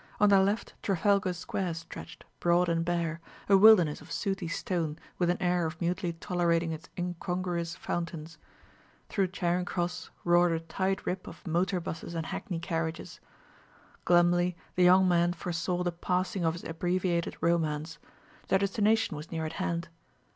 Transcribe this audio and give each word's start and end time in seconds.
On 0.19 0.29
their 0.29 0.39
left 0.39 0.73
Trafalgar 0.81 1.31
Square 1.31 1.75
stretched, 1.75 2.23
broad 2.39 2.69
and 2.69 2.83
bare, 2.83 3.21
a 3.47 3.55
wilderness 3.55 4.01
of 4.01 4.11
sooty 4.11 4.47
stone 4.47 4.97
with 5.19 5.29
an 5.29 5.39
air 5.39 5.67
of 5.67 5.79
mutely 5.79 6.13
tolerating 6.13 6.71
its 6.71 6.89
incongruous 6.97 7.75
fountains. 7.75 8.39
Through 9.09 9.27
Charing 9.27 9.63
Cross 9.65 10.09
roared 10.23 10.53
a 10.53 10.59
tide 10.59 11.05
rip 11.05 11.27
of 11.27 11.45
motor 11.45 11.79
busses 11.79 12.15
and 12.15 12.25
hackney 12.25 12.57
carriages. 12.57 13.19
Glumly 14.03 14.55
the 14.73 14.81
young 14.85 15.07
man 15.07 15.33
foresaw 15.33 15.83
the 15.83 15.91
passing 15.91 16.43
of 16.43 16.53
his 16.53 16.63
abbreviated 16.63 17.37
romance; 17.39 17.99
their 18.47 18.57
destination 18.57 19.15
was 19.15 19.31
near 19.31 19.45
at 19.45 19.53
hand. 19.61 19.87